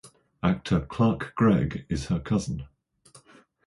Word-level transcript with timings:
Actor 0.41 0.87
Clark 0.87 1.33
Gregg 1.35 1.85
is 1.87 2.07
her 2.07 2.19
cousin. 2.19 2.65